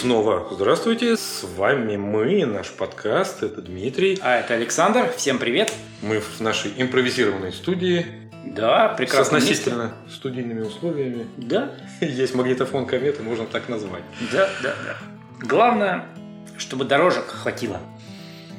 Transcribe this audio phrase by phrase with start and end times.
[0.00, 4.16] Снова здравствуйте, с вами мы, наш подкаст, это Дмитрий.
[4.22, 5.72] А это Александр, всем привет.
[6.02, 8.06] Мы в нашей импровизированной студии.
[8.44, 9.40] Да, прекрасно.
[9.40, 10.16] С относительно месте.
[10.16, 11.26] студийными условиями.
[11.36, 11.72] Да.
[12.00, 14.04] Есть магнитофон кометы, можно так назвать.
[14.30, 14.96] Да, да, да.
[15.40, 16.04] Главное,
[16.58, 17.80] чтобы дорожек хватило.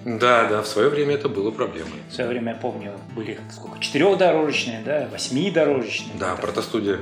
[0.06, 2.00] Да, да, в свое время это было проблемой.
[2.10, 6.18] В свое время, я помню, были сколько, четырехдорожечные, да, восьмидорожечные.
[6.18, 7.00] Да, протостудия.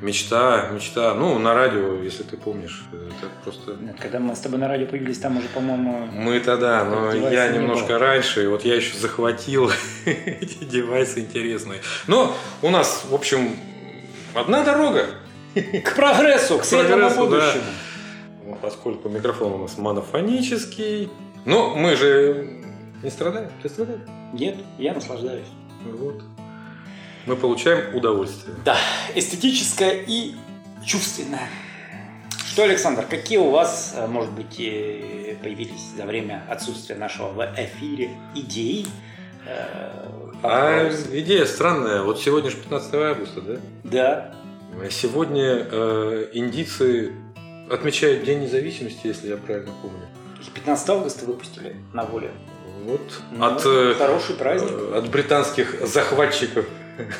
[0.00, 1.14] Мечта, мечта.
[1.14, 3.76] Ну, на радио, если ты помнишь, это просто...
[3.80, 6.06] Нет, когда мы с тобой на радио появились, там уже, по-моему...
[6.12, 9.70] Мы тогда, но я немножко раньше, и вот я еще захватил
[10.04, 11.80] эти девайсы интересные.
[12.06, 13.56] Но у нас, в общем,
[14.34, 15.06] одна дорога.
[15.54, 17.62] К прогрессу, к светлому будущему.
[18.46, 18.56] Да.
[18.60, 21.10] Поскольку микрофон у нас монофонический,
[21.44, 22.62] но мы же
[23.02, 23.50] не страдаем.
[23.62, 24.00] Ты страдаешь?
[24.32, 25.46] Нет, я наслаждаюсь.
[25.84, 26.22] Вот.
[27.26, 28.56] Мы получаем удовольствие.
[28.64, 28.76] Да,
[29.14, 30.34] эстетическое и
[30.84, 31.48] чувственное.
[32.46, 37.40] Что, Александр, какие у вас, э, может быть, э, появились за время отсутствия нашего в
[37.56, 38.86] эфире идеи?
[39.46, 42.02] Э, а идея странная.
[42.02, 43.56] Вот сегодня же 15 августа, да?
[43.84, 44.34] Да.
[44.90, 47.12] Сегодня э, индийцы
[47.70, 50.06] отмечают День независимости, если я правильно помню.
[50.50, 52.30] 15 августа выпустили на волю.
[52.84, 53.22] Вот.
[53.30, 54.70] Ну, от, э, хороший праздник.
[54.70, 56.66] Э, от британских захватчиков.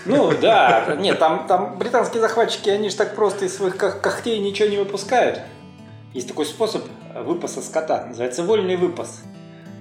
[0.04, 4.68] Ну да, нет, там, там британские захватчики, они же так просто из своих когтей ничего
[4.68, 5.40] не выпускают.
[6.12, 9.22] Есть такой способ выпаса скота, называется вольный выпас.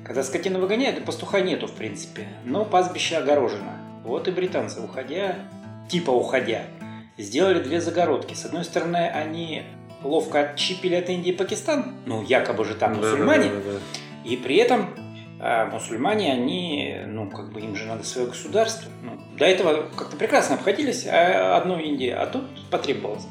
[0.05, 3.77] Когда скотину выгоняют, и пастуха нету, в принципе, но пастбище огорожено.
[4.03, 5.35] Вот и британцы, уходя,
[5.89, 6.63] типа уходя,
[7.17, 8.33] сделали две загородки.
[8.33, 9.63] С одной стороны, они
[10.03, 14.29] ловко отчипили от Индии и Пакистан, ну, якобы же там мусульмане, да, да, да, да.
[14.29, 14.89] и при этом
[15.45, 18.89] а мусульмане, они, ну, как бы им же надо свое государство.
[19.01, 23.27] Ну, до этого как-то прекрасно обходились а, одной Индии, а тут потребовалось.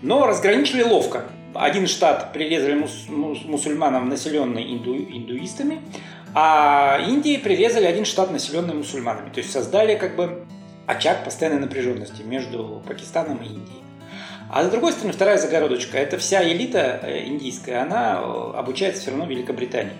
[0.00, 1.24] Но разграничили ловко.
[1.54, 5.80] Один штат прирезали мус, мус, мусульманам, населенный инду, индуистами,
[6.32, 9.30] а Индии прирезали один штат, населенный мусульманами.
[9.30, 10.46] То есть создали как бы
[10.86, 13.82] очаг постоянной напряженности между Пакистаном и Индией.
[14.50, 19.10] А с другой стороны, вторая загородочка– это вся элита э, индийская, она э, обучается все
[19.10, 19.92] равно в Великобритании.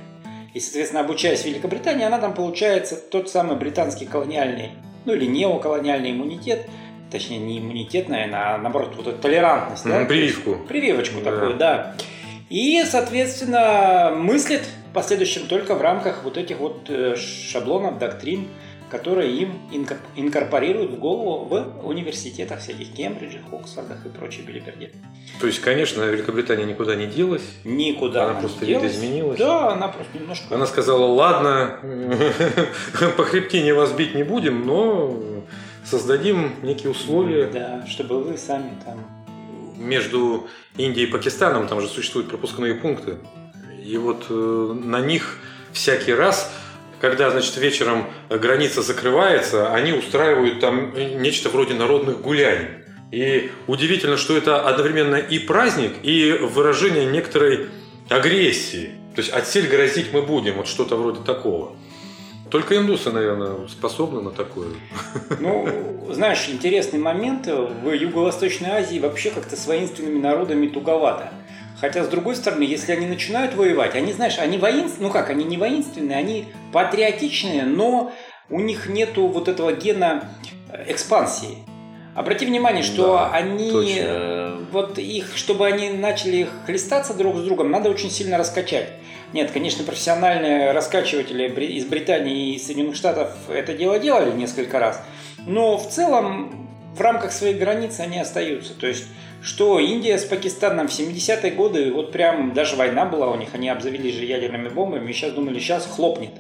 [0.54, 4.70] И, соответственно, обучаясь в Великобритании, она там получается тот самый британский колониальный,
[5.04, 6.66] ну или неоколониальный иммунитет,
[7.10, 9.84] точнее не иммунитет, наверное, а наоборот вот эту толерантность.
[9.84, 10.04] Да?
[10.06, 10.56] Прививку.
[10.66, 11.30] Прививочку да.
[11.30, 11.94] такую, да.
[12.48, 18.48] И, соответственно, мыслит в последующем только в рамках вот этих вот э, шаблонов, доктрин,
[18.90, 19.52] которые им
[20.16, 24.92] инкорпорируют в голову в университетах всяких Кембриджах, Оксфордах и прочей белиберде.
[25.40, 27.42] То есть, конечно, Великобритания никуда не делась.
[27.64, 29.38] Никуда она, она просто не видоизменилась.
[29.38, 30.54] Да, она просто немножко...
[30.54, 31.80] Она сказала, ладно,
[33.16, 35.16] по хребтине вас бить не будем, но
[35.84, 37.46] создадим некие условия.
[37.46, 38.98] Да, чтобы вы сами там...
[39.76, 43.18] Между Индией и Пакистаном там же существуют пропускные пункты.
[43.84, 44.34] И вот э,
[44.84, 45.38] на них
[45.72, 46.52] всякий раз
[47.00, 50.92] когда, значит, вечером граница закрывается, они устраивают там
[51.22, 52.68] нечто вроде народных гуляний.
[53.10, 57.68] И удивительно, что это одновременно и праздник, и выражение некоторой
[58.08, 58.90] агрессии.
[59.14, 61.76] То есть отсель грозить мы будем, вот что-то вроде такого.
[62.50, 64.68] Только индусы, наверное, способны на такое.
[65.38, 65.68] Ну,
[66.10, 67.46] знаешь, интересный момент.
[67.46, 71.30] В Юго-Восточной Азии вообще как-то с воинственными народами туговато.
[71.80, 75.44] Хотя, с другой стороны, если они начинают воевать, они, знаешь, они воинственные, ну как, они
[75.44, 78.12] не воинственные, они патриотичные, но
[78.50, 80.24] у них нету вот этого гена
[80.72, 81.58] э, экспансии.
[82.16, 87.70] Обрати внимание, что да, они, э, вот их, чтобы они начали хлестаться друг с другом,
[87.70, 88.88] надо очень сильно раскачать.
[89.32, 95.00] Нет, конечно, профессиональные раскачиватели из Британии и Соединенных Штатов это дело делали несколько раз,
[95.46, 98.74] но в целом в рамках своих границ они остаются.
[98.74, 99.04] То есть
[99.42, 103.68] что Индия с Пакистаном в 70-е годы, вот прям даже война была у них, они
[103.68, 106.32] обзавелись же ядерными бомбами, и сейчас думали, сейчас хлопнет.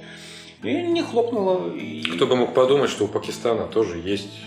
[0.62, 1.72] И не хлопнуло.
[1.74, 2.02] И...
[2.02, 4.40] Кто бы мог подумать, что у Пакистана тоже есть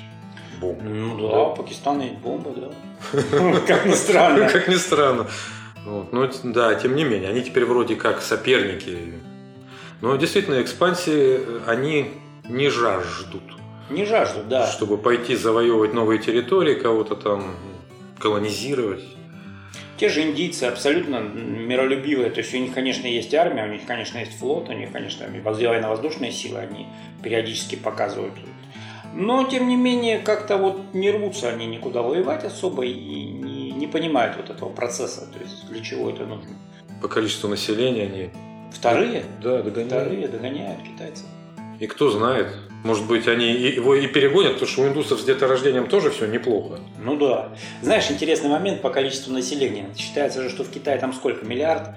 [0.60, 0.84] бомба.
[0.84, 1.44] Ну да, да.
[1.44, 2.70] у Пакистана есть бомба, да.
[3.68, 4.50] Как ни странно.
[4.50, 5.28] Как ни странно.
[5.86, 6.12] Вот.
[6.12, 9.16] Но да, тем не менее, они теперь вроде как соперники.
[10.02, 12.12] Но действительно, экспансии они
[12.48, 13.44] не жаждут.
[13.90, 14.68] Не жаждут, да.
[14.68, 17.56] Чтобы пойти завоевывать новые территории, кого-то там
[18.22, 19.04] колонизировать.
[19.98, 24.18] Те же индийцы абсолютно миролюбивые, то есть у них, конечно, есть армия, у них, конечно,
[24.18, 26.88] есть флот, у них, конечно, военно-воздушные силы, они
[27.22, 28.34] периодически показывают.
[29.14, 33.88] Но, тем не менее, как-то вот не рвутся они никуда воевать особо и не, не
[33.88, 36.50] понимают вот этого процесса, то есть для чего это нужно.
[37.02, 38.30] По количеству населения они...
[38.72, 39.24] Вторые?
[39.44, 39.92] Да, догоняют.
[39.92, 41.26] Вторые догоняют китайцев.
[41.82, 45.88] И кто знает, может быть, они его и перегонят, потому что у индусов с деторождением
[45.88, 46.80] тоже все неплохо.
[47.00, 47.50] Ну да.
[47.82, 49.88] Знаешь, интересный момент по количеству населения.
[49.98, 51.44] Считается же, что в Китае там сколько?
[51.44, 51.96] Миллиард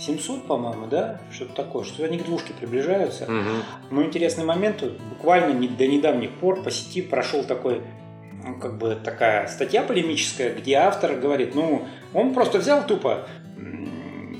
[0.00, 1.20] 700, по-моему, да?
[1.30, 3.24] Что-то такое, что они к двушке приближаются.
[3.24, 3.90] Угу.
[3.90, 7.82] Но интересный момент, буквально до недавних пор по сети прошел такой
[8.42, 11.84] ну, как бы такая статья полемическая, где автор говорит, ну,
[12.14, 13.26] он просто взял тупо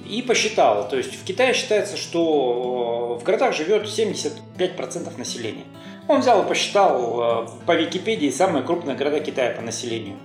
[0.08, 0.88] и посчитал.
[0.88, 5.64] То есть в Китае считается, что в городах живет 75% населения.
[6.08, 10.16] Он взял и посчитал э, по Википедии самые крупные города Китая по населению.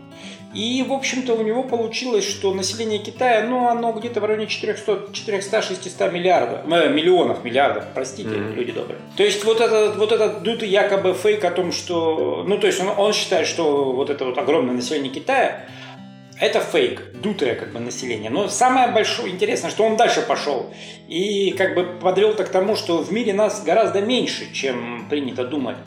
[0.54, 6.12] И, в общем-то, у него получилось, что население Китая, ну, оно где-то в районе 400-600
[6.12, 8.56] миллиардов, э, миллионов, миллиардов, простите, mm-hmm.
[8.56, 9.00] люди добрые.
[9.16, 12.82] То есть вот этот, вот этот дутый якобы фейк о том, что, ну, то есть
[12.82, 15.66] он, он считает, что вот это вот огромное население Китая,
[16.42, 18.32] это фейк, дутое как бы население.
[18.32, 20.74] Но самое большое интересное, что он дальше пошел
[21.08, 25.46] и как бы подвел так к тому, что в мире нас гораздо меньше, чем принято
[25.46, 25.78] думать.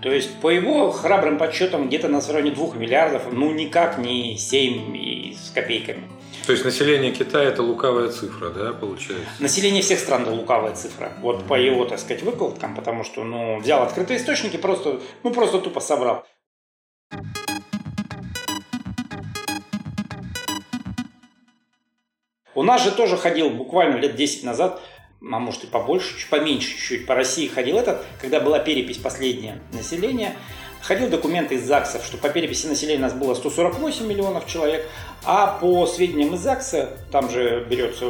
[0.00, 4.96] То есть, по его храбрым подсчетам, где-то на районе 2 миллиардов, ну никак не 7
[4.96, 6.04] и с копейками.
[6.46, 9.28] То есть население Китая это лукавая цифра, да, получается?
[9.40, 11.12] Население всех стран это лукавая цифра.
[11.20, 15.58] Вот по его, так сказать, выкладкам, потому что, ну, взял открытые источники, просто, ну, просто
[15.58, 16.24] тупо собрал.
[22.58, 24.80] У нас же тоже ходил буквально лет 10 назад
[25.20, 29.60] а может и побольше, чуть поменьше чуть-чуть, по России ходил этот, когда была перепись последняя
[29.72, 30.34] населения,
[30.80, 34.88] ходил документы из ЗАГСов, что по переписи населения у нас было 148 миллионов человек,
[35.24, 38.06] а по сведениям из ЗАГСа, там же берется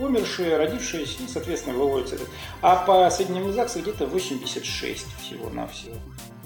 [0.00, 2.28] умершие, родившиеся, и, соответственно, выводится этот.
[2.60, 5.94] А по сведениям из ЗАГСа где-то 86 всего-навсего.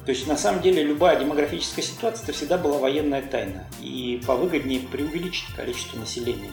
[0.05, 3.67] То есть, на самом деле, любая демографическая ситуация это всегда была военная тайна.
[3.83, 6.51] И повыгоднее преувеличить количество населения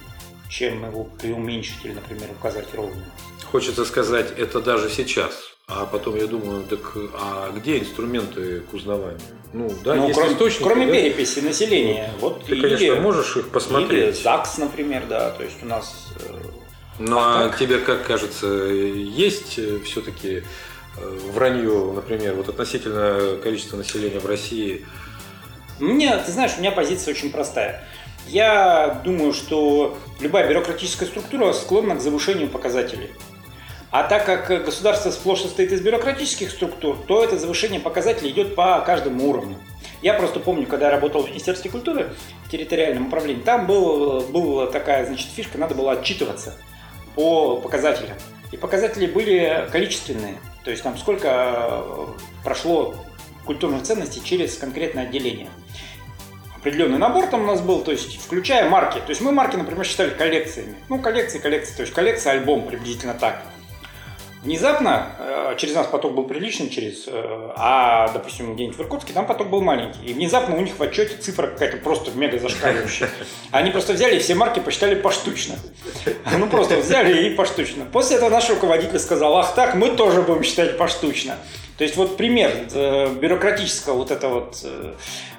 [0.49, 3.03] чем его преуменьшить или, например, указать ровно.
[3.51, 5.55] Хочется сказать, это даже сейчас.
[5.67, 6.79] А потом я думаю, так
[7.19, 9.19] а где инструменты к узнаванию?
[9.51, 10.63] Ну, да, ну, есть кроме, источники.
[10.63, 10.91] Кроме да?
[10.91, 12.11] переписи населения.
[12.19, 14.03] Вот, Ты, или, конечно, можешь их посмотреть.
[14.03, 15.31] Или ЗАГС, например, да.
[15.31, 16.13] То есть у нас.
[16.19, 16.33] Э,
[16.99, 20.43] ну а, а тебе как кажется, есть э, все-таки
[20.97, 24.85] э, вранье, например, вот относительно количества населения в России?
[25.79, 27.87] Мне, ты знаешь, у меня позиция очень простая.
[28.27, 33.11] Я думаю, что любая бюрократическая структура склонна к завышению показателей.
[33.91, 38.81] А так как государство сплошь состоит из бюрократических структур, то это завышение показателей идет по
[38.81, 39.57] каждому уровню.
[40.01, 42.09] Я просто помню, когда я работал в Министерстве культуры
[42.45, 46.57] в территориальном управлении, там был, была такая значит, фишка, надо было отчитываться
[47.15, 48.17] по показателям.
[48.51, 50.39] И показатели были количественные.
[50.63, 51.85] То есть там сколько
[52.43, 52.95] прошло
[53.45, 55.47] культурных ценностей через конкретное отделение
[56.65, 58.97] определенный набор там у нас был, то есть включая марки.
[58.97, 60.75] То есть мы марки, например, считали коллекциями.
[60.89, 63.43] Ну, коллекции, коллекции, то есть коллекция, альбом, приблизительно так.
[64.41, 69.27] Внезапно э, через нас поток был приличный, через, э, а, допустим, где-нибудь в Иркутске там
[69.27, 70.03] поток был маленький.
[70.05, 73.09] И внезапно у них в отчете цифра какая-то просто мега зашкаливающая.
[73.51, 75.55] Они просто взяли все марки посчитали поштучно.
[76.37, 77.85] Ну, просто взяли и поштучно.
[77.85, 81.37] После этого наш руководитель сказал, ах так, мы тоже будем считать поштучно.
[81.77, 84.65] То есть вот пример э, бюрократического вот этого вот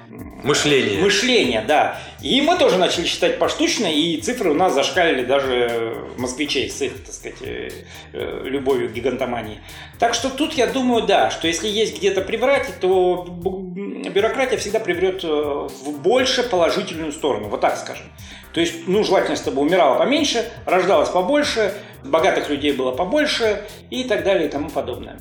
[0.09, 1.01] Мышление.
[1.01, 1.99] Мышление, да.
[2.21, 7.03] И мы тоже начали считать поштучно, и цифры у нас зашкалили даже москвичей с их,
[7.03, 7.69] так сказать, э,
[8.13, 9.59] э, любовью к гигантомании.
[9.99, 15.25] Так что тут я думаю, да, что если есть где-то приврать, то бюрократия всегда приврет
[15.25, 18.05] э, в больше положительную сторону, вот так скажем.
[18.53, 21.73] То есть, ну, желательно, чтобы умирало поменьше, рождалось побольше,
[22.05, 25.19] богатых людей было побольше и так далее и тому подобное.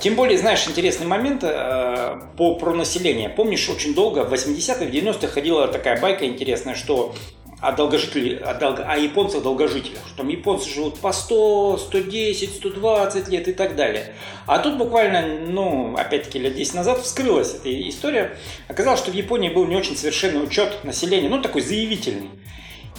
[0.00, 3.28] Тем более, знаешь, интересный момент э, по, про население.
[3.28, 7.14] Помнишь, очень долго, в 80-х, 90-х ходила такая байка интересная, что
[7.60, 13.28] о долгожителях, о, долго, о японцах долгожителях, что там японцы живут по 100, 110, 120
[13.28, 14.14] лет и так далее.
[14.46, 18.36] А тут буквально, ну, опять-таки, лет 10 назад вскрылась эта история.
[18.68, 22.28] Оказалось, что в Японии был не очень совершенный учет населения, ну, такой заявительный.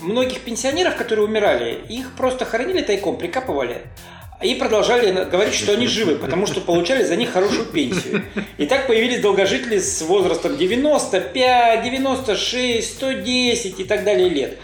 [0.01, 3.83] Многих пенсионеров, которые умирали, их просто хоронили тайком, прикапывали
[4.45, 8.23] и продолжали говорить, что они живы, потому что получали за них хорошую пенсию.
[8.57, 14.57] И так появились долгожители с возрастом 95, 96, 110 и так далее лет.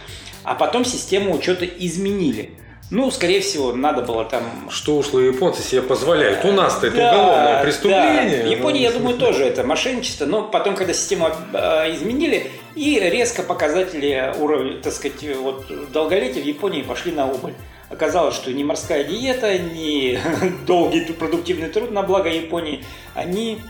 [0.43, 2.51] А потом систему учета изменили.
[2.91, 4.67] Ну, скорее всего, надо было там...
[4.69, 6.43] Что ушлые японцы себе позволяют?
[6.43, 8.43] У нас-то это да, уголовное преступление.
[8.43, 8.50] Да.
[8.50, 10.25] В Японии, я думаю, тоже это мошенничество.
[10.25, 16.45] Но потом, когда систему э, изменили, и резко показатели уровня, так сказать, вот долголетия в
[16.45, 17.53] Японии пошли на убыль.
[17.91, 20.17] Оказалось, что ни морская диета, ни
[20.65, 23.62] долгий продуктивный труд на благо Японии, они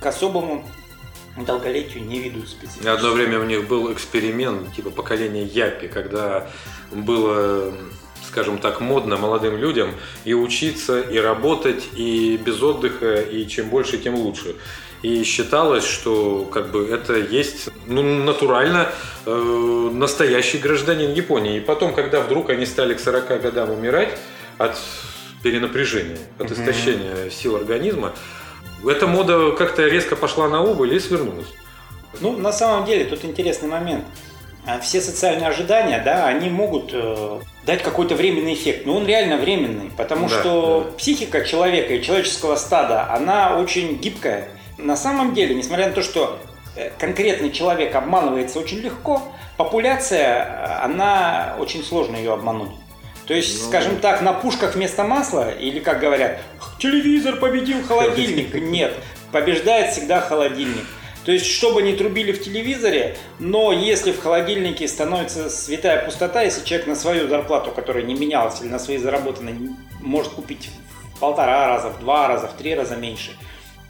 [0.00, 0.64] к особому
[1.36, 2.86] долголетию не ведут специфически.
[2.86, 6.48] Одно время у них был эксперимент, типа поколения Япи, когда
[6.92, 7.74] было
[8.26, 9.90] скажем так, модно молодым людям
[10.24, 14.56] и учиться, и работать, и без отдыха, и чем больше, тем лучше.
[15.04, 18.88] И считалось, что как бы это есть ну, натурально
[19.26, 21.58] э, настоящий гражданин Японии.
[21.58, 24.16] И потом, когда вдруг они стали к 40 годам умирать
[24.56, 24.78] от
[25.42, 28.14] перенапряжения, от истощения сил организма,
[28.82, 31.48] эта мода как-то резко пошла на убыль и свернулась.
[32.22, 34.06] Ну, на самом деле, тут интересный момент.
[34.64, 39.36] А все социальные ожидания, да, они могут э, дать какой-то временный эффект, но он реально
[39.36, 40.96] временный, потому Да, что да.
[40.96, 44.48] психика человека и человеческого стада, она очень гибкая.
[44.84, 46.38] На самом деле, несмотря на то, что
[46.76, 49.22] э, конкретный человек обманывается очень легко,
[49.56, 52.72] популяция, э, она очень сложно ее обмануть.
[53.26, 53.68] То есть, Ну.
[53.68, 56.38] скажем так, на пушках вместо масла, или как говорят,
[56.78, 58.54] телевизор победил холодильник.
[58.54, 58.94] Нет,
[59.32, 60.84] побеждает всегда холодильник.
[61.24, 66.62] То есть, чтобы не трубили в телевизоре, но если в холодильнике становится святая пустота, если
[66.62, 69.56] человек на свою зарплату, которая не менялась, или на свои заработанные,
[70.02, 70.68] может купить
[71.14, 73.30] в полтора раза, в два раза, в три раза меньше,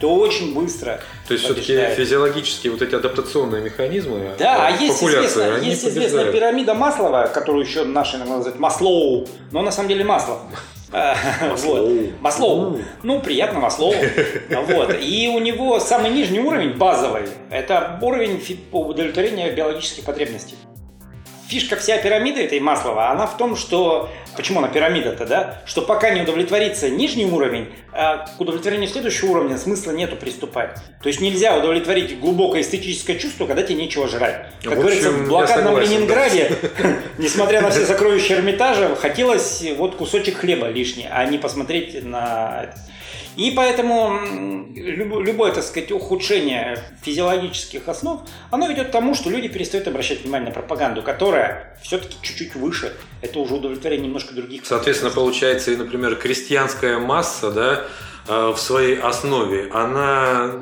[0.00, 5.02] то очень быстро То есть все-таки физиологические вот эти адаптационные механизмы Да, а э, есть,
[5.02, 10.40] известная, есть известная пирамида Маслова, которую еще наши называют Маслоу, но на самом деле Маслов.
[11.50, 12.12] Маслоу.
[12.20, 12.80] Маслоу.
[13.02, 13.94] Ну, приятно Маслоу.
[14.50, 14.96] Вот.
[15.00, 20.56] И у него самый нижний уровень, базовый, это уровень удовлетворения биологических потребностей.
[21.48, 24.10] Фишка вся пирамиды этой Маслова, она в том, что...
[24.36, 25.62] Почему она пирамида-то, да?
[25.64, 30.74] Что пока не удовлетворится нижний уровень, а к удовлетворению следующего уровня смысла нету приступать.
[31.00, 34.46] То есть нельзя удовлетворить глубокое эстетическое чувство, когда тебе нечего жрать.
[34.64, 36.52] Как В говорится, общем, в блокадном согласен, Ленинграде,
[37.18, 42.74] несмотря на все сокровища Эрмитажа, хотелось вот кусочек хлеба лишний, а не посмотреть на...
[43.36, 44.18] И поэтому
[44.74, 50.48] любое, так сказать, ухудшение физиологических основ, оно ведет к тому, что люди перестают обращать внимание
[50.48, 52.92] на пропаганду, которая все-таки чуть-чуть выше.
[53.22, 54.64] Это уже удовлетворение немножко других.
[54.64, 57.84] Соответственно, получается, и, например, крестьянская масса, да,
[58.28, 60.52] э, в своей основе, она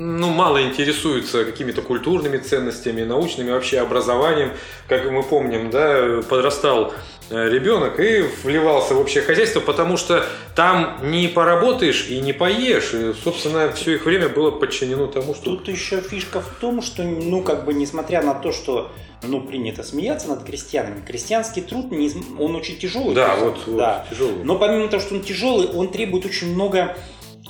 [0.00, 4.52] ну, мало интересуется какими-то культурными ценностями, научными, вообще образованием.
[4.88, 6.94] Как мы помним, да, подрастал э,
[7.30, 12.92] ребенок и вливался в общее хозяйство, потому что там не поработаешь и не поешь.
[12.92, 15.56] И, собственно, все их время было подчинено тому, что...
[15.56, 18.90] Тут еще фишка в том, что, ну, как бы, несмотря на то, что,
[19.22, 23.14] ну, принято смеяться над крестьянами, крестьянский труд, не, он очень тяжелый.
[23.14, 23.54] Да, труд.
[23.56, 24.06] вот, вот, да.
[24.10, 24.44] тяжелый.
[24.44, 26.96] Но помимо того, что он тяжелый, он требует очень много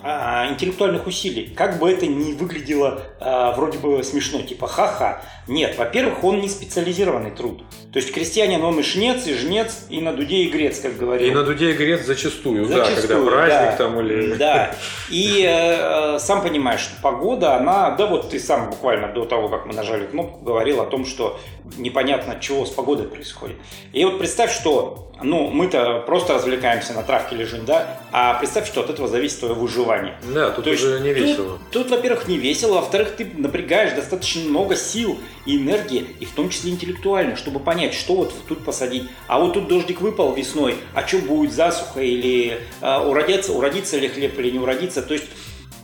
[0.03, 1.53] интеллектуальных усилий.
[1.55, 5.23] Как бы это ни выглядело а, вроде бы смешно, типа ха-ха.
[5.47, 7.63] Нет, во-первых, он не специализированный труд.
[7.93, 11.29] То есть крестьянин, он и шнец, и жнец, и на дуде, и грец, как говорил.
[11.29, 13.77] И на дуде и грец зачастую, да, когда Зачастую, праздник да.
[13.77, 14.35] там или...
[14.35, 14.75] Да.
[15.11, 19.49] И э, э, сам понимаешь, что погода, она, да вот ты сам буквально до того,
[19.49, 21.41] как мы нажали кнопку, говорил о том, что
[21.77, 23.57] непонятно, чего с погодой происходит.
[23.93, 28.81] И вот представь, что, ну, мы-то просто развлекаемся на травке лежим, да, а представь, что
[28.81, 30.15] от этого зависит твое выживание.
[30.35, 31.59] Да, тут То есть уже не тут- весело.
[31.71, 36.33] Тут, во-первых, не весело, а во-вторых, ты напрягаешь достаточно много сил и энергии, и в
[36.33, 39.05] том числе интеллектуально, чтобы понять, что вот тут посадить.
[39.27, 44.09] А вот тут дождик выпал весной, а что будет засуха или э, уродится, уродится ли
[44.09, 45.03] хлеб или не уродится.
[45.03, 45.27] То есть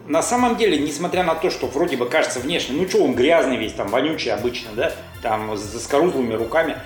[0.07, 3.57] на самом деле, несмотря на то, что вроде бы кажется внешне, ну что он грязный
[3.57, 6.77] весь, там вонючий обычно, да, там с заскорузлыми руками,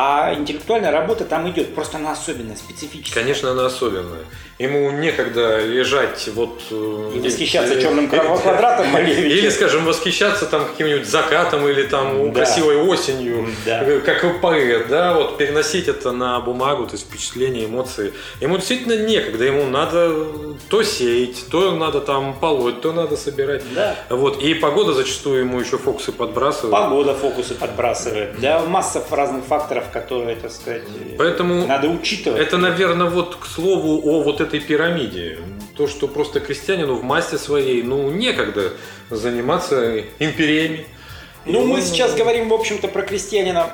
[0.00, 3.20] а интеллектуальная работа там идет, просто она особенная, специфическая.
[3.24, 4.20] Конечно, она особенная.
[4.60, 6.62] Ему некогда лежать вот...
[6.70, 9.26] э, И восхищаться э, черным э, квадратом Малевича.
[9.26, 12.40] Или, скажем, восхищаться там каким-нибудь закатом или там Да.
[12.44, 13.82] красивой осенью, Да.
[13.82, 18.12] э, как поэт, да, вот переносить это на бумагу, то есть впечатления, эмоции.
[18.40, 20.26] Ему действительно некогда, ему надо
[20.68, 23.62] то сеять, то надо там полоть, то надо собирать.
[23.74, 23.96] Да.
[24.10, 26.70] Вот, и погода зачастую ему еще фокусы подбрасывает.
[26.72, 28.40] Погода фокусы подбрасывает.
[28.40, 30.82] Да, масса разных факторов, которые, так сказать,
[31.16, 32.40] Поэтому надо учитывать.
[32.40, 35.38] Это, наверное, вот к слову о вот этой пирамиде.
[35.76, 38.72] То, что просто крестьянину в массе своей, ну, некогда
[39.10, 40.86] заниматься империями.
[41.44, 43.70] Ну, И мы он- сейчас говорим, в общем-то, про крестьянина,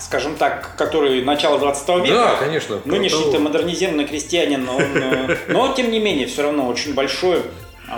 [0.00, 2.14] скажем так, который начало 20 века.
[2.14, 2.80] Да, конечно.
[2.84, 3.44] Нынешний-то Того.
[3.44, 7.42] модернизированный крестьянин, он, э, но тем не менее, все равно очень большую, а,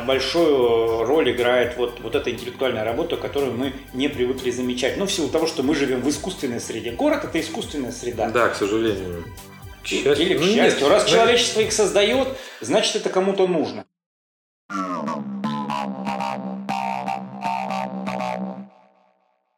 [0.07, 4.97] большую роль играет вот, вот эта интеллектуальная работа, которую мы не привыкли замечать.
[4.97, 6.93] Ну, в силу того, что мы живем в искусственной среде.
[6.93, 8.31] Город– это искусственная среда.
[8.31, 9.25] Да, к сожалению.
[9.83, 10.27] К счастью.
[10.27, 10.89] Или к Ну, нет, счастью.
[10.89, 12.29] Раз знаете, человечество их создает,
[12.61, 13.85] значит, это кому-то нужно.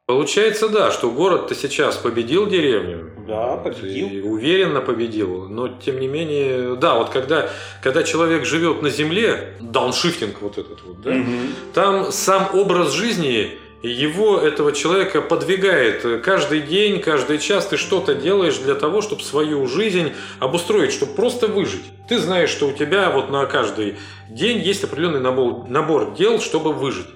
[0.08, 3.10] Получается, да, что город-то сейчас победил деревню.
[3.26, 4.08] Да, победил.
[4.08, 5.46] И уверенно победил.
[5.50, 7.50] Но тем не менее, да, вот когда,
[7.82, 11.54] когда человек живет на земле, дауншифтинг вот этот вот, да, Мгм.
[11.74, 13.50] там сам образ жизни
[13.82, 16.22] его, этого человека, подвигает.
[16.24, 21.48] Каждый день, каждый час ты что-то делаешь для того, чтобы свою жизнь обустроить, чтобы просто
[21.48, 21.84] выжить.
[22.08, 23.96] Ты знаешь, что у тебя вот на каждый
[24.30, 27.06] день есть определенный набор, набор дел, чтобы выжить.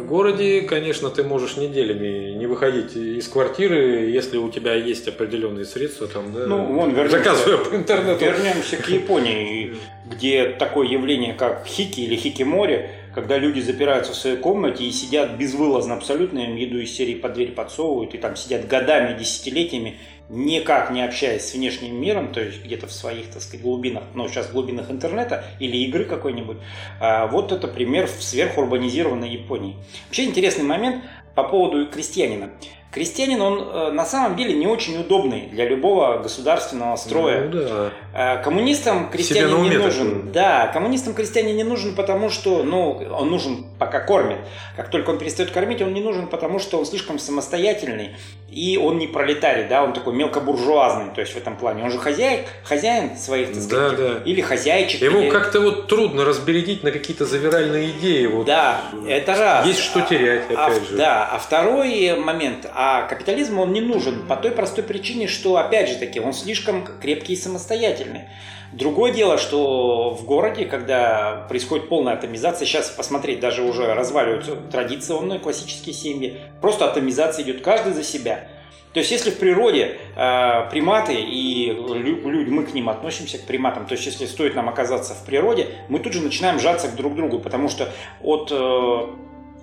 [0.00, 5.66] В городе, конечно, ты можешь неделями не выходить из квартиры, если у тебя есть определенные
[5.66, 8.24] средства, там, да, Ну, вон, вернемся, заказывая по интернету.
[8.24, 9.74] вернемся к Японии,
[10.10, 15.36] где такое явление, как хики или хикимори, когда люди запираются в своей комнате и сидят
[15.36, 19.98] безвылазно абсолютно, им еду из серии под дверь подсовывают, и там сидят годами, десятилетиями,
[20.30, 24.28] никак не общаясь с внешним миром, то есть где-то в своих, так сказать, глубинах, ну,
[24.28, 26.56] сейчас глубинах интернета или игры какой-нибудь.
[27.00, 29.76] А, Вот это пример в сверхурбанизированной Японии.
[30.06, 32.50] Вообще интересный момент по поводу крестьянина.
[32.92, 37.48] Крестьянин, он э, на самом деле не очень удобный для любого государственного строя.
[37.48, 37.90] Ну да.
[38.12, 40.22] Э, Коммунистам крестьянин не нужен.
[40.22, 40.32] было.
[40.32, 44.38] Да, коммунистам крестьянин не нужен, потому что, ну, он нужен, пока кормит.
[44.76, 48.10] Как только он перестает кормить, он не нужен, потому что он слишком самостоятельный.
[48.50, 51.82] И он не пролетарий, да, он такой мелкобуржуазный, то есть в этом плане.
[51.84, 54.22] Он же хозяин, хозяин своих, так сказать, Да, да.
[54.24, 55.00] или хозяйчик.
[55.00, 58.26] Его или- как-то вот трудно разбередить на какие-то завиральные идеи.
[58.26, 58.44] Вот.
[58.46, 59.66] Да, это раз.
[59.66, 60.96] Есть что терять, А- опять а, же.
[60.96, 65.88] Да, а второй момент, а капитализм он не нужен по той простой причине, что, опять
[65.88, 68.24] же таки, он слишком крепкий и самостоятельный.
[68.72, 75.40] Другое дело, что в городе, когда происходит полная атомизация, сейчас посмотреть, даже уже разваливаются традиционные
[75.40, 78.48] классические семьи, просто атомизация идет каждый за себя.
[78.92, 83.42] То есть, если в природе э, приматы и лю- люди, мы к ним относимся, к
[83.42, 86.96] приматам, то есть, если стоит нам оказаться в природе, мы тут же начинаем сжаться к
[86.96, 87.88] друг другу, потому что
[88.20, 89.06] от э,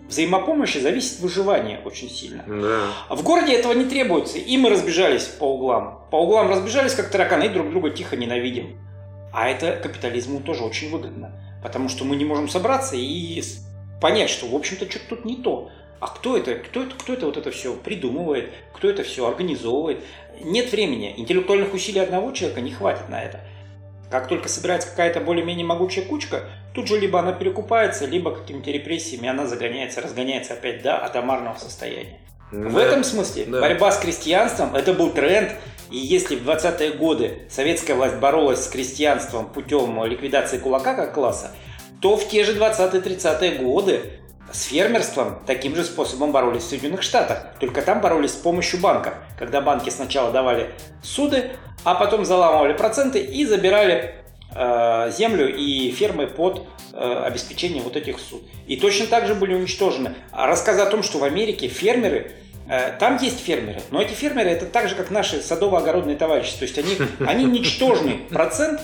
[0.08, 2.44] взаимопомощи зависит выживание очень сильно.
[2.48, 3.16] Да.
[3.16, 6.00] В городе этого не требуется, и мы разбежались по углам.
[6.10, 8.78] По углам разбежались, как тараканы, и друг друга тихо ненавидим.
[9.38, 13.44] А это капитализму тоже очень выгодно, потому что мы не можем собраться и
[14.02, 15.70] понять, что, в общем-то, что-то тут не то.
[16.00, 20.04] А кто это, кто это, кто это вот это все придумывает, кто это все организовывает?
[20.42, 21.14] Нет времени.
[21.18, 23.40] Интеллектуальных усилий одного человека не хватит на это.
[24.10, 29.30] Как только собирается какая-то более-менее могучая кучка, тут же либо она перекупается, либо какими-то репрессиями
[29.30, 32.18] она загоняется, разгоняется опять до атомарного состояния.
[32.52, 32.82] В Да.
[32.82, 33.62] этом смысле Да.
[33.62, 35.52] борьба с крестьянством это был тренд.
[35.90, 41.52] И если в 20-е годы советская власть боролась с крестьянством путем ликвидации кулака как класса,
[42.02, 44.02] то в те же 20-30-е годы
[44.52, 47.54] с фермерством таким же способом боролись в Соединенных Штатах.
[47.60, 49.14] Только там боролись с помощью банков.
[49.38, 50.72] Когда банки сначала давали
[51.04, 51.52] суды,
[51.84, 54.16] а потом заламывали проценты и забирали
[54.56, 58.44] э, землю и фермы под э, обеспечение вот этих суд.
[58.68, 60.16] И точно так же были уничтожены.
[60.32, 62.32] А рассказы о том, что в Америке фермеры
[63.00, 66.58] там есть фермеры, но эти фермеры это так же, как наши садово-огородные товарищи.
[66.58, 68.82] То есть они, они ничтожный процент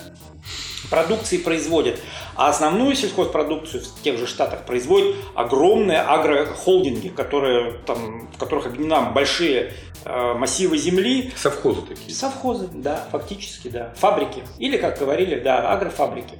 [0.90, 2.00] продукции производят.
[2.36, 9.10] А основную сельхозпродукцию в тех же штатах производят огромные агрохолдинги, которые, там, в которых объединены
[9.12, 9.72] большие
[10.04, 12.14] э, массивы земли, Совхозы такие.
[12.14, 13.92] Совхозы, да, фактически, да.
[13.96, 14.42] Фабрики.
[14.58, 16.38] Или, как говорили, да, агрофабрики.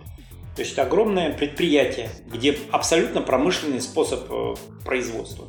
[0.55, 4.55] То есть это огромное предприятие, где абсолютно промышленный способ э,
[4.85, 5.47] производства.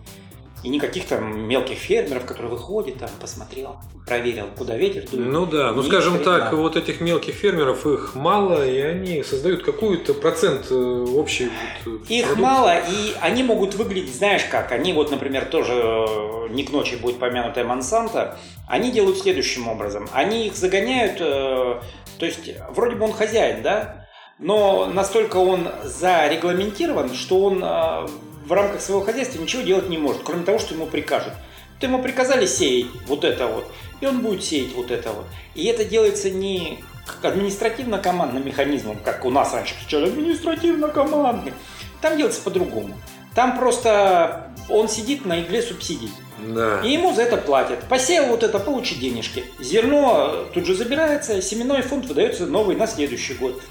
[0.66, 3.76] И никаких там мелких фермеров, которые выходят, там, посмотрел,
[4.08, 5.28] проверил, куда ветер дует.
[5.28, 9.62] Ну да, ну Ни скажем так, вот этих мелких фермеров их мало, и они создают
[9.64, 11.52] какую-то процент э, общей
[11.86, 12.42] вот, э, Их продукции.
[12.42, 16.96] мало, и они могут выглядеть, знаешь как, они вот, например, тоже э, не к ночи
[16.96, 20.10] будет помянутая Монсанто, они делают следующим образом.
[20.14, 21.80] Они их загоняют, э,
[22.18, 24.08] то есть вроде бы он хозяин, да,
[24.40, 28.08] но настолько он зарегламентирован, что он э,
[28.46, 31.34] в рамках своего хозяйства ничего делать не может, кроме того, что ему прикажут.
[31.76, 35.26] Вот ему приказали сеять вот это вот, и он будет сеять вот это вот.
[35.56, 36.80] И это делается не
[37.22, 41.54] административно-командным механизмом, как у нас раньше кричали, административно-командный.
[42.02, 42.96] Там делается по-другому.
[43.34, 46.10] Там просто он сидит на игле субсидий.
[46.40, 46.82] Да.
[46.82, 47.84] И ему за это платят.
[47.90, 49.44] Посеял вот это, получи денежки.
[49.60, 53.62] Зерно тут же забирается, семенной фонд выдается новый на следующий год.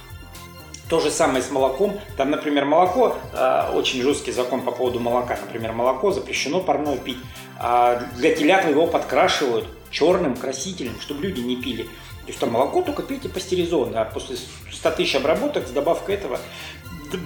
[0.88, 1.98] То же самое с молоком.
[2.16, 5.38] Там, например, молоко, э, очень жесткий закон по поводу молока.
[5.40, 7.18] Например, молоко запрещено парное пить.
[7.58, 11.84] А для телят его подкрашивают черным красителем, чтобы люди не пили.
[11.84, 14.36] То есть там молоко только пейте пастеризованное, а после
[14.72, 16.38] 100 тысяч обработок с добавкой этого.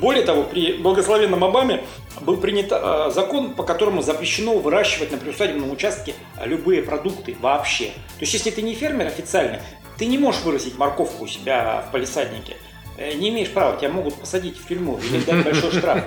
[0.01, 1.85] Более того, при благословенном Обаме
[2.21, 7.87] был принят э, закон, по которому запрещено выращивать на приусадебном участке любые продукты вообще.
[7.87, 9.61] То есть, если ты не фермер официально,
[9.97, 12.57] ты не можешь вырастить морковку у себя в палисаднике.
[12.99, 16.05] Э, Не имеешь права, тебя могут посадить в тюрьму или дать большой штраф.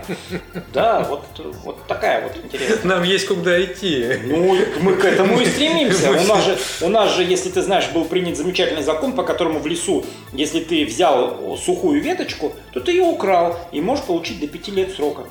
[0.74, 1.24] Да, вот,
[1.64, 2.96] вот такая вот интересная.
[2.96, 4.20] Нам есть куда идти.
[4.26, 6.12] Ну, мы к этому и стремимся.
[6.12, 9.60] У нас, же, у нас же, если ты знаешь, был принят замечательный закон, по которому
[9.60, 14.48] в лесу, если ты взял сухую веточку, то ты ее украл и можешь получить до
[14.48, 15.24] пяти лет срока.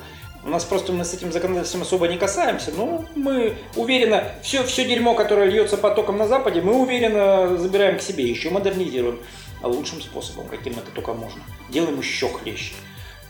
[0.43, 4.85] У нас просто мы с этим законодательством особо не касаемся, но мы уверенно, все, все
[4.85, 9.19] дерьмо, которое льется потоком на Западе, мы уверенно забираем к себе, еще модернизируем
[9.67, 11.41] лучшим способом, каким это только можно.
[11.69, 12.73] Делаем еще хлеще.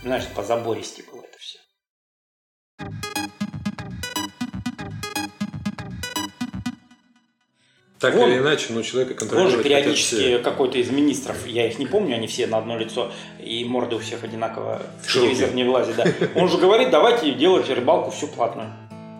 [0.04, 1.60] Знаешь, по забористи было это все.
[8.00, 11.68] Так Вон- или иначе, но человека Он контролировать же хотят периодически какой-то из министров, я
[11.68, 15.36] их не помню, они все на одно лицо, и морды у всех одинаково, в Широкие.
[15.36, 16.06] телевизор не влазит, да.
[16.36, 18.72] Он же говорит, давайте делать рыбалку всю платную.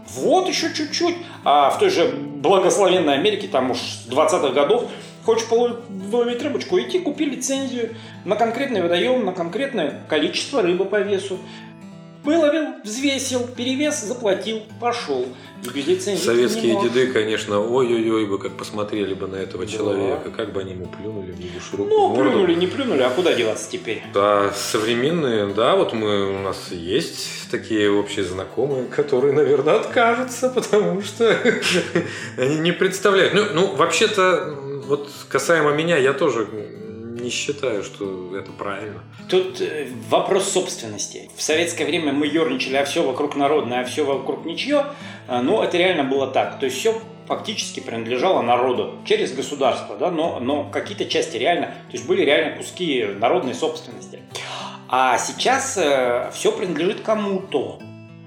[0.08, 1.16] Вот еще чуть-чуть.
[1.44, 4.90] А в той же благословенной Америке, там уж с 20-х годов,
[5.24, 11.40] хочешь выловить рыбочку, иди купи лицензию на конкретный водоем, на конкретное количество рыбы по весу.
[12.24, 15.26] Выловил, взвесил, перевес, заплатил, пошел.
[15.64, 19.72] И без лицензии Советские деды, конечно, ой-ой-ой бы, как посмотрели бы на этого Да.
[19.72, 22.22] человека, как бы они ему плюнули в его широкую Ну, морду.
[22.32, 24.04] плюнули, не плюнули, а куда деваться теперь?
[24.14, 31.02] Да, современные, да, вот мы, у нас есть такие общие знакомые, которые, наверное, откажутся, потому
[31.02, 31.36] что
[32.38, 33.34] они не представляют.
[33.34, 34.56] Ну, ну вообще-то,
[34.92, 36.48] вот касаемо меня, я тоже
[37.22, 39.02] не считаю, что это правильно.
[39.30, 41.30] Тут э, вопрос собственности.
[41.38, 44.88] В советское время мы ерничали, а все вокруг народное, а все вокруг ничье.
[45.28, 46.60] А, Но это реально было так.
[46.60, 51.94] То есть все фактически принадлежало народу через государство, да, но, но какие-то части реально, то
[51.94, 54.20] есть были реально куски народной собственности.
[54.90, 55.80] А сейчас
[56.34, 57.80] все принадлежит кому-то.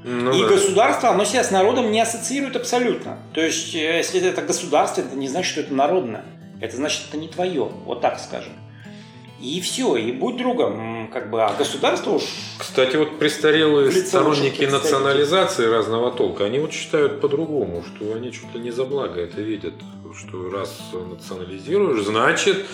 [0.04, 0.48] Ну И да.
[0.48, 3.18] государство, оно себя с народом не ассоциирует абсолютно.
[3.32, 6.24] То есть, э, если это государство, это не значит, что это народное.
[6.64, 7.68] Это значит, это не твое.
[7.84, 8.52] Вот так скажем.
[9.40, 12.22] И все, и будь другом, как бы, а государство уж
[12.56, 18.60] Кстати, вот престарелые сторонники национализации разного толка, они вот считают по-другому, что они чуть ли
[18.60, 19.74] не за благо это видят,
[20.16, 22.64] что раз национализируешь, значит,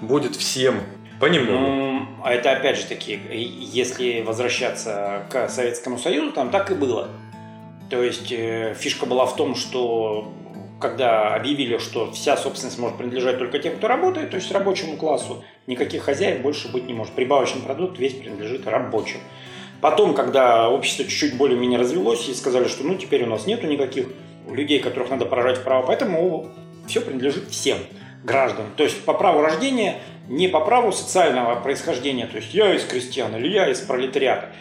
[0.00, 0.80] будет всем
[1.20, 1.58] понемногу.
[1.58, 7.08] Ну, а это опять же таки, если возвращаться к Советскому Союзу, там так и было.
[7.88, 10.32] То есть э, фишка была в том, что
[10.80, 15.42] когда объявили, что вся собственность может принадлежать только тем, кто работает, то есть рабочему классу,
[15.66, 17.14] никаких хозяев больше быть не может.
[17.14, 19.18] Прибавочный продукт весь принадлежит рабочим.
[19.80, 24.08] Потом, когда общество чуть-чуть более-менее развелось и сказали, что ну теперь у нас нету никаких
[24.50, 26.48] людей, которых надо поражать в право, поэтому
[26.86, 27.78] все принадлежит всем
[28.24, 28.70] гражданам.
[28.76, 33.34] То есть по праву рождения, не по праву социального происхождения, то есть я из крестьян
[33.36, 34.52] или я из пролетариата,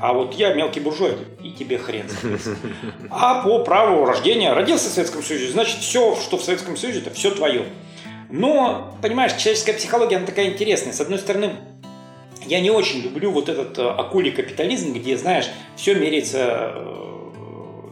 [0.00, 2.06] а вот я мелкий буржуй, и тебе хрен.
[3.10, 7.10] А по праву рождения родился в Советском Союзе, значит все, что в Советском Союзе, это
[7.10, 7.64] все твое.
[8.30, 10.92] Но, понимаешь, человеческая психология, она такая интересная.
[10.92, 11.52] С одной стороны,
[12.46, 16.98] я не очень люблю вот этот э, акулий капитализм, где, знаешь, все меряется э,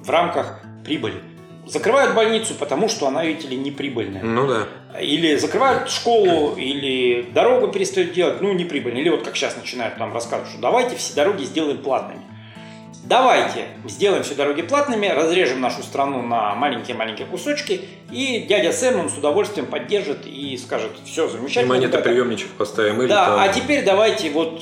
[0.02, 1.22] в рамках прибыли.
[1.66, 4.22] Закрывают больницу, потому что она, видите ли, неприбыльная.
[4.22, 5.00] Ну да.
[5.00, 8.98] Или закрывают школу, или дорогу перестают делать, ну, неприбыльно.
[8.98, 12.20] Или вот как сейчас начинают нам рассказывать, что давайте все дороги сделаем платными.
[13.04, 19.10] Давайте сделаем все дороги платными, разрежем нашу страну на маленькие-маленькие кусочки, и дядя Сэм он
[19.10, 21.74] с удовольствием поддержит и скажет, все И замечательно.
[21.74, 21.86] ребята».
[21.98, 23.00] монетоприемничек поставим.
[23.02, 23.40] Или Да, там...
[23.40, 24.60] а теперь давайте вот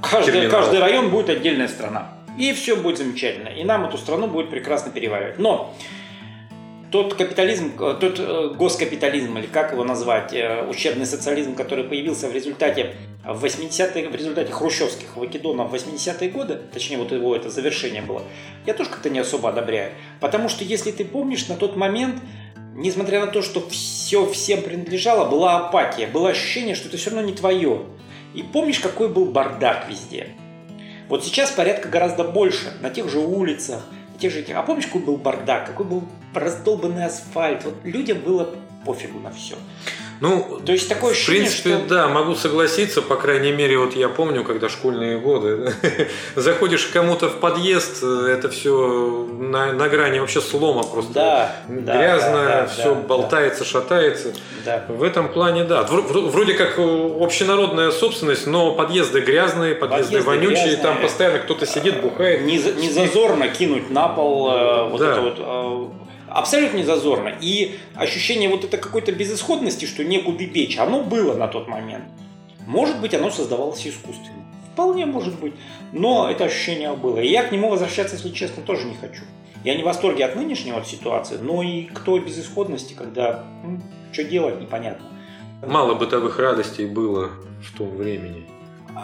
[0.00, 0.50] каждый, Терминал.
[0.50, 2.12] каждый район будет отдельная страна.
[2.38, 3.48] И все будет замечательно.
[3.48, 5.38] И нам эту страну будет прекрасно переваривать.
[5.38, 5.74] Но
[6.92, 12.28] тот капитализм, э, тот э, госкапитализм, или как его назвать, э, ущербный социализм, который появился
[12.28, 17.48] в результате в 80-е, в результате хрущевских выкидонов в 80-е годы, точнее вот его это
[17.48, 18.22] завершение было,
[18.66, 19.92] я тоже как-то не особо одобряю.
[20.20, 22.20] Потому что если ты помнишь, на тот момент,
[22.74, 27.26] несмотря на то, что все всем принадлежало, была апатия, было ощущение, что это все равно
[27.26, 27.84] не твое.
[28.34, 30.28] И помнишь, какой был бардак везде?
[31.08, 34.44] Вот сейчас порядка гораздо больше, на тех же улицах, на тех же.
[34.54, 36.02] А помнишь, какой был бардак, какой был
[36.34, 37.64] раздолбанный асфальт?
[37.64, 38.48] Вот людям было
[38.86, 39.54] пофигу на все.
[40.20, 41.86] Ну, То есть такое в ощущение, принципе, что...
[41.88, 45.72] да, могу согласиться, по крайней мере, вот я помню, когда школьные годы,
[46.36, 51.12] заходишь к кому-то в подъезд, это все на, на грани вообще слома просто.
[51.12, 54.32] Да, да, Грязно, да, да, все да, болтается, шатается.
[54.64, 54.84] Да.
[54.88, 55.82] В этом плане, да.
[55.82, 60.82] Вр- вр- Вроде как э, общенародная собственность, но подъезды грязные, подъезды, Подъезды вонючие, грязные.
[60.82, 62.42] там постоянно кто-то сидит, бухает.
[62.42, 65.10] Не, не зазорно кинуть на пол э, вот Да.
[65.12, 65.92] это вот.
[66.34, 67.32] Абсолютно не зазорно.
[67.40, 72.04] И ощущение вот это какой-то безысходности, что некуда печь, оно было на тот момент.
[72.66, 74.44] Может быть, оно создавалось искусственно.
[74.72, 75.54] Вполне может быть.
[75.92, 77.18] Но это ощущение было.
[77.18, 79.22] И я к нему возвращаться, если честно, тоже не хочу.
[79.64, 83.82] Я не в восторге от нынешней вот ситуации, но и к той безысходности, когда м,
[84.12, 85.06] что делать, непонятно.
[85.64, 87.30] Мало бытовых радостей было
[87.62, 88.44] в том времени.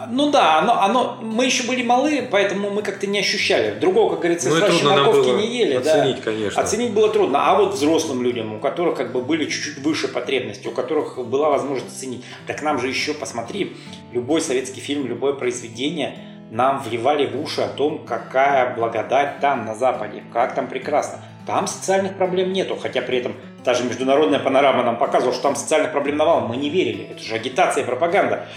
[0.09, 3.79] Ну да, оно, оно, мы еще были малы, поэтому мы как-то не ощущали.
[3.79, 5.77] Другого, как говорится, Ну нам морковки не ели.
[5.77, 5.93] да.
[5.93, 6.61] оценить, конечно.
[6.61, 7.49] Оценить было трудно.
[7.49, 11.49] А вот взрослым людям, у которых как бы были чуть-чуть выше потребности, у которых была
[11.49, 12.23] возможность оценить.
[12.47, 13.75] Так нам же еще, посмотри,
[14.11, 16.17] любой советский фильм, любое произведение,
[16.51, 21.19] нам вливали в уши о том, какая благодать там, на Западе, как там прекрасно.
[21.45, 25.55] Там социальных проблем нету, хотя при этом та же международная панорама нам показывала, что там
[25.55, 26.47] социальных проблем навалом.
[26.47, 27.07] Мы не верили.
[27.11, 28.47] Это же агитация и пропаганда.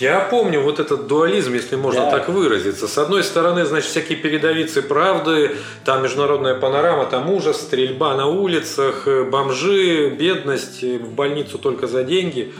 [0.00, 2.10] Я помню вот этот дуализм, если можно Да.
[2.10, 2.86] так выразиться.
[2.86, 5.52] С одной стороны, значит, всякие передовицы правды,
[5.84, 11.86] там международная панорама, там ужас, стрельба на улицах, э, бомжи, бедность, э, в больницу только
[11.86, 12.52] за деньги.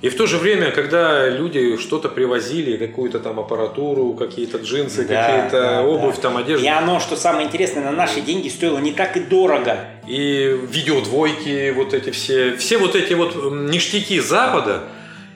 [0.00, 5.14] И в то же время, когда люди что-то привозили, какую-то там аппаратуру, какие-то джинсы, Да,
[5.26, 6.22] какие-то да, обувь, да.
[6.22, 9.76] там одежду, И оно, что самое интересное, на наши деньги стоило не так и дорого.
[10.08, 14.84] и видеодвойки, вот эти все, все вот эти вот ништяки Запада,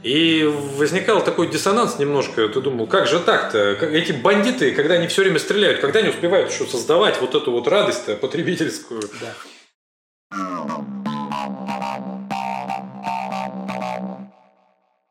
[0.04, 2.46] и возникал такой диссонанс немножко.
[2.48, 3.58] Ты думал, как же так-то?
[3.58, 7.66] Эти бандиты, когда они все время стреляют, когда они успевают еще создавать вот эту вот
[7.66, 9.02] радость потребительскую?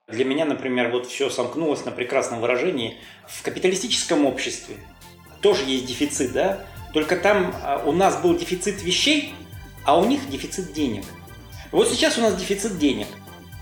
[0.08, 3.00] Для меня, например, вот все сомкнулось на прекрасном выражении.
[3.28, 4.76] В капиталистическом обществе
[5.42, 6.68] тоже есть дефицит, да?
[6.94, 9.34] Только там а, у нас был дефицит вещей,
[9.86, 11.04] а у них дефицит денег.
[11.72, 13.08] Вот сейчас у нас дефицит денег.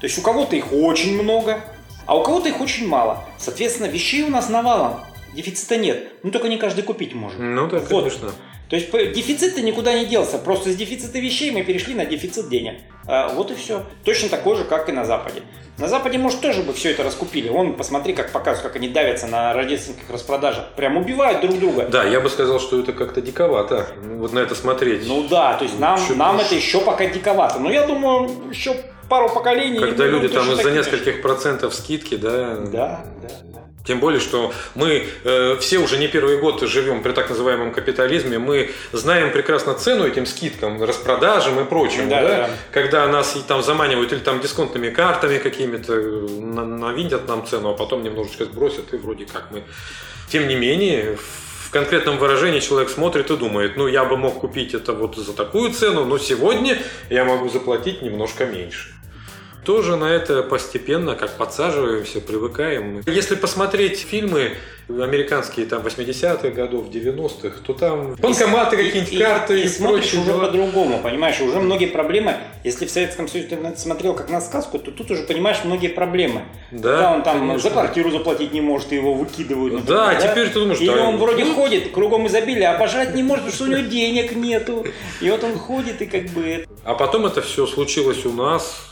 [0.02, 1.62] То есть у кого-то их очень много,
[2.08, 3.24] а у кого-то их очень мало.
[3.38, 5.00] Соответственно, вещей у нас навалом.
[5.36, 6.12] Дефицита нет.
[6.24, 7.40] Ну только не каждый купить может.
[7.40, 7.88] Ну да, Вот.
[7.88, 8.32] конечно.
[8.70, 10.38] То есть п- дефицит-то никуда не делся.
[10.38, 12.80] Просто с дефицита вещей мы перешли на дефицит денег.
[13.06, 13.84] А, вот и все.
[14.04, 15.42] Точно такой же, как и на Западе.
[15.78, 17.50] На Западе, может, тоже бы все это раскупили.
[17.50, 20.70] Вон, посмотри, как показывают, как они давятся на рождественских распродажах.
[20.76, 21.86] Прям убивают друг друга.
[21.88, 23.88] Да, я бы сказал, что это как-то диковато.
[24.18, 25.06] Вот на это смотреть.
[25.08, 27.60] Ну да, то есть нам, нам это еще пока диковато.
[27.60, 28.76] Но я думаю, еще
[29.12, 29.78] пару поколений.
[29.80, 33.30] Когда люди там из-за нескольких процентов скидки, да, Да, да.
[33.86, 38.38] Тем более, что мы э, все уже не первый год живем при так называемом капитализме,
[38.40, 42.50] мы знаем прекрасно цену этим скидкам, распродажам и прочему, Да, да, да.
[42.72, 47.74] когда нас и там заманивают или там дисконтными картами какими-то, на- навинтят нам цену, а
[47.74, 49.64] потом немножечко сбросят, и вроде как мы...
[50.32, 51.18] Тем не менее,
[51.68, 55.34] в конкретном выражении человек смотрит и думает, ну, я бы мог купить это вот за
[55.34, 56.78] такую цену, но сегодня
[57.10, 58.90] я могу заплатить немножко меньше.
[59.66, 63.02] Тоже на это постепенно, как подсаживаемся, привыкаем.
[63.06, 64.54] Если посмотреть фильмы
[64.90, 70.02] американские там 80-х годов, 90-х, то там банкоматы И- какие-нибудь, и- карты и, и, смотришь
[70.10, 70.46] прочие уже дела.
[70.48, 74.92] по-другому, понимаешь, уже многие проблемы, если в Советском Союзе ты смотрел как на сказку, то
[74.92, 76.42] тут уже понимаешь многие проблемы.
[76.72, 77.60] Да, Когда он там конечно.
[77.60, 79.76] за квартиру заплатить не может, и его выкидывают.
[79.76, 83.14] например, Да, теперь ты думаешь, Или да, он вроде ну, ходит, кругом изобилие, а пожрать
[83.16, 84.86] не может, потому что у него денег нету.
[85.22, 86.66] И вот он ходит и как бы...
[86.84, 88.91] А потом это все случилось у нас,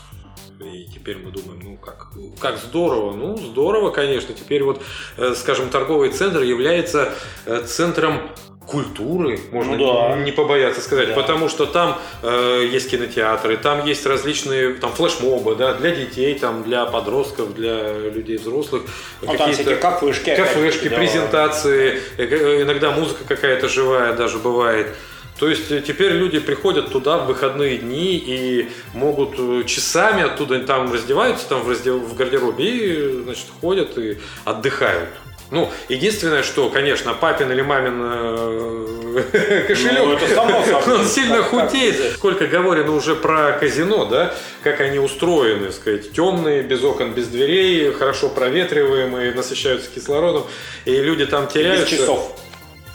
[0.60, 3.12] и теперь мы думаем, ну как, как здорово.
[3.14, 4.34] Ну, здорово, конечно.
[4.34, 4.82] Теперь вот,
[5.16, 7.12] э, скажем, торговый центр является
[7.46, 8.20] э, центром
[8.66, 10.16] культуры, можно Ну да.
[10.18, 11.14] не побояться сказать, Да.
[11.14, 16.62] потому что там э, есть кинотеатры, там есть различные там флешмобы, да, для детей, там
[16.62, 18.82] для подростков, для людей взрослых,
[19.22, 20.36] Ну, там всякие кафешки.
[20.36, 20.96] кафешки, опять-таки, да.
[20.96, 24.94] презентации, э, иногда музыка какая-то живая даже бывает.
[25.40, 30.60] То есть э, теперь люди приходят туда в выходные дни и могут э, часами оттуда
[30.60, 35.08] там раздеваются там в, раздев- в гардеробе и значит ходят и отдыхают.
[35.50, 40.98] Ну, единственное, что, конечно, папин или мамин э, кошелек, Ну, это само собой.
[41.00, 41.96] он сильно худеет.
[41.98, 42.12] без?
[42.14, 47.90] Сколько говорено уже про казино, да, как они устроены, сказать, темные, без окон, без дверей,
[47.92, 50.44] хорошо проветриваемые, насыщаются кислородом,
[50.84, 51.96] и люди там Без теряются.
[51.96, 52.36] часов.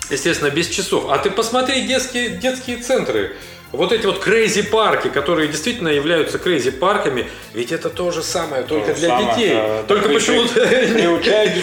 [0.09, 1.05] Естественно, без часов.
[1.09, 3.35] А ты посмотри детские, детские центры.
[3.71, 8.63] Вот эти вот crazy парки, которые действительно являются crazy парками, ведь это то же самое,
[8.63, 9.53] только же для самое, детей.
[9.53, 9.83] да.
[9.83, 10.59] Только почему-то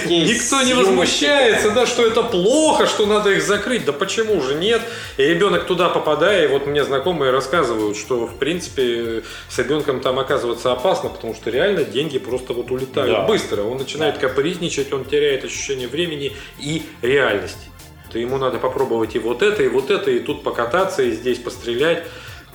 [0.09, 3.85] никто не возмущается, да, что это плохо, что надо их закрыть.
[3.87, 4.83] Да почему же нет?
[5.17, 10.19] И ребенок туда попадая, и вот мне знакомые рассказывают, что в принципе с ребенком там
[10.19, 13.23] оказываться опасно, потому что реально деньги просто вот улетают Да.
[13.23, 13.63] быстро.
[13.63, 17.72] Он начинает капризничать, он теряет ощущение времени и реальности.
[18.12, 21.38] То ему надо попробовать и вот это, и вот это, и тут покататься, и здесь
[21.38, 22.05] пострелять.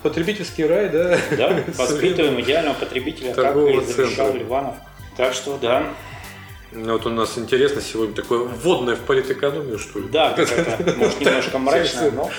[0.03, 1.17] Потребительский рай, да?
[1.35, 4.35] Да, воспитываем идеального потребителя, как и завещал.
[4.35, 4.75] Ливанов.
[5.15, 5.83] Так что да,
[6.71, 10.07] Вот у нас интересно сегодня такое вводное в политэкономию, что ли?
[10.09, 10.37] да,
[10.95, 12.29] может, немножко мрачно, но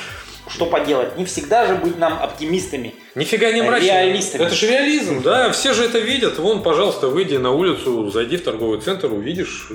[0.49, 2.95] что поделать, не всегда же быть нам оптимистами.
[3.15, 3.87] Нифига не мрачно.
[3.87, 4.43] Реалистами.
[4.43, 5.51] Это же реализм, да.
[5.51, 6.39] Все же это видят.
[6.39, 9.69] Вон, пожалуйста, выйди на улицу, зайди в торговый центр, увидишь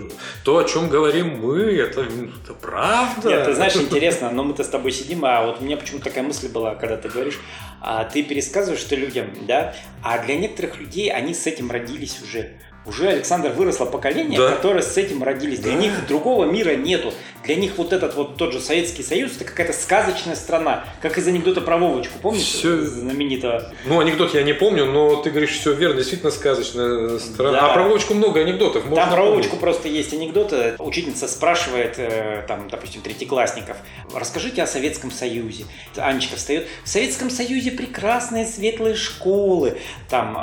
[0.43, 1.61] то, о чем говорим мы.
[1.61, 3.29] Это, это правда.
[3.29, 6.23] Нет, ты знаешь, интересно, но мы-то с тобой сидим, а вот у меня почему-то такая
[6.23, 7.39] мысль была, когда ты говоришь,
[7.81, 12.53] а ты пересказываешь это людям, да, а для некоторых людей они с этим родились уже.
[12.85, 14.49] уже Александр выросло поколение, Да.
[14.49, 15.59] которое с этим родились.
[15.59, 15.77] Для Да.
[15.79, 17.13] них другого мира нету.
[17.43, 20.85] Для них вот этот вот тот же Советский Союз это какая-то сказочная страна.
[21.01, 22.45] Как из анекдота про Вовочку, помните?
[22.45, 23.71] Всё- Знаменитого.
[23.85, 27.51] Ну, анекдот я не помню, но ты говоришь все верно, действительно сказочная страна.
[27.61, 27.71] Да.
[27.71, 28.85] А про Вовочку много анекдотов.
[28.85, 29.33] можно Там про помнить.
[29.35, 30.75] Вовочку просто есть анекдоты.
[30.79, 33.77] Учительница спрашивает, э, там, допустим, третьеклассников,
[34.13, 35.65] расскажите о Советском Союзе.
[35.97, 36.67] Анечка встает.
[36.83, 39.77] В Советском Союзе прекрасные светлые школы.
[40.09, 40.39] Там э,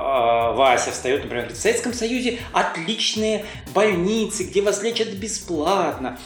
[0.54, 6.18] Вася встает, например, говорит, в Советском Союзе отличные больницы, где вас лечат бесплатно.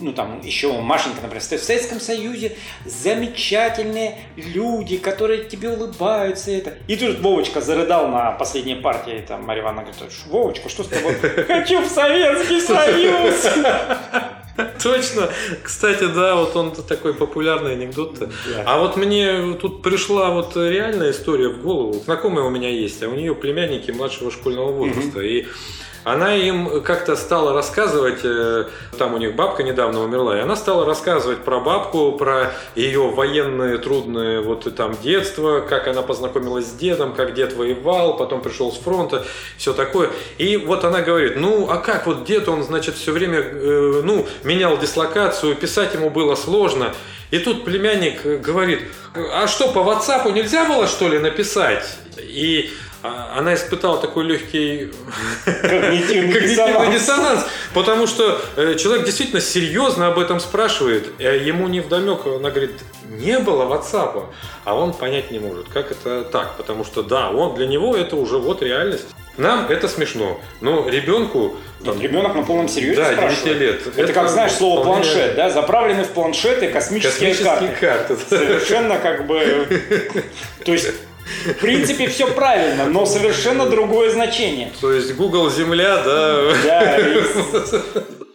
[0.00, 1.42] Ну, там еще Машенька, например.
[1.42, 6.50] В Советском Союзе замечательные люди, которые тебе улыбаются.
[6.50, 6.74] Это.
[6.86, 9.24] И тут Вовочка зарыдал на последней партии.
[9.26, 11.14] Там Марья Ивановна говорит, Вовочка, что с тобой?
[11.14, 13.46] Хочу в Советский Союз!
[14.82, 15.28] Точно.
[15.62, 18.30] Кстати, да, вот он такой популярный анекдот.
[18.64, 21.94] А вот мне тут пришла вот реальная история в голову.
[21.94, 25.20] Знакомая у меня есть, а у нее племянники младшего школьного возраста.
[25.20, 25.46] И
[26.06, 28.66] она им как-то стала рассказывать, э,
[28.96, 33.78] там у них бабка недавно умерла, и она стала рассказывать про бабку, про ее военные
[33.78, 38.76] трудные вот там детство, как она познакомилась с дедом, как дед воевал, потом пришел с
[38.78, 39.24] фронта,
[39.58, 40.10] все такое.
[40.38, 44.28] И вот она говорит, ну а как вот дед, он значит все время, э, ну,
[44.44, 46.94] менял дислокацию, писать ему было сложно.
[47.32, 51.84] И тут племянник говорит, а что, по WhatsApp нельзя было что ли написать?
[52.18, 52.70] И
[53.36, 54.90] она испытала такой легкий
[55.44, 56.48] Когнитивный когнитивный
[56.90, 56.94] диссонанс.
[56.94, 62.50] диссонанс, потому что э, человек действительно серьезно об этом спрашивает, а ему не вдомек, она
[62.50, 62.72] говорит,
[63.08, 64.24] не было WhatsApp,
[64.64, 68.16] а он понять не может, как это так, потому что да, он для него это
[68.16, 69.06] уже вот реальность.
[69.36, 73.44] Нам это смешно, но ребенку Нет, ребенок на полном серьезе Да, спрашивает.
[73.44, 73.86] 9 лет.
[73.86, 75.50] Это, Это как, знаешь, слово вполне- планшет, да?
[75.50, 78.16] Заправлены в планшеты космические, космические карты.
[78.16, 78.16] карты.
[78.30, 79.82] Совершенно как бы...
[80.64, 80.88] То есть,
[81.46, 84.72] в принципе, все правильно, но совершенно другое значение.
[84.80, 86.52] То есть Google Земля, да.
[86.64, 87.22] Да, и-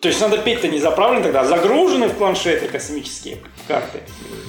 [0.01, 3.99] То есть надо петь-то не заправлены тогда, а загружены в планшеты космические карты.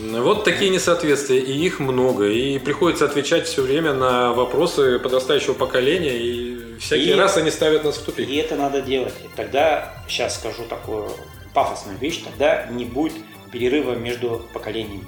[0.00, 2.26] Вот такие несоответствия, и их много.
[2.26, 7.84] И приходится отвечать все время на вопросы подрастающего поколения, и всякий И- раз они ставят
[7.84, 8.28] нас в тупик.
[8.28, 9.14] И это надо делать.
[9.24, 11.10] И тогда, сейчас скажу такую
[11.54, 13.12] пафосную вещь, тогда не будет
[13.52, 15.04] перерыва между поколениями.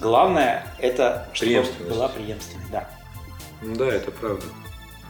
[0.00, 2.70] Главное, это чтобы была преемственность.
[2.70, 2.88] Да.
[3.62, 4.44] Да, это правда.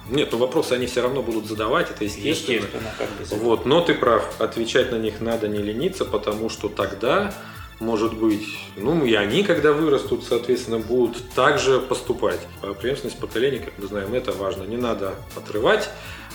[0.09, 2.57] Нет, ну вопросы они все равно будут задавать, это естественно.
[2.57, 3.41] Естественно, как без этого.
[3.41, 7.33] Вот, но ты прав, отвечать на них надо не лениться, потому что тогда,
[7.81, 12.41] может быть, ну и они, когда вырастут, соответственно, будут также поступать.
[12.61, 14.65] А преемственность поколений, как мы знаем, это важно.
[14.65, 15.89] Не надо отрывать,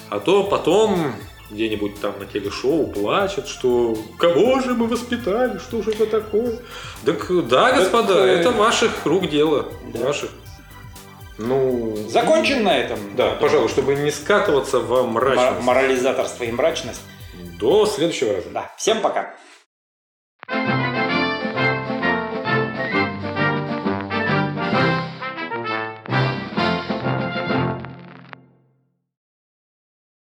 [0.09, 1.13] а то потом
[1.49, 6.59] где-нибудь там на телешоу плачут, что кого же мы воспитали, что же это такое.
[7.05, 9.67] Так да, господа, э, это ваших рук дело.
[9.93, 10.07] Да.
[10.07, 10.29] Ваших.
[11.37, 12.99] Ну, Закончим на этом.
[13.15, 15.63] да, пожалуй, чтобы не скатываться в Мо- мрачность.
[15.65, 17.01] Морализаторство и мрачность.
[17.59, 18.49] До следующего раза.
[18.49, 18.71] Да.
[18.77, 19.33] Всем пока.